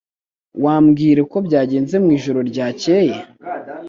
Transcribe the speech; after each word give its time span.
Wambwira 0.63 1.19
uko 1.25 1.37
byagenze 1.47 1.95
mwijoro 2.03 2.39
ryakeye 2.49 3.17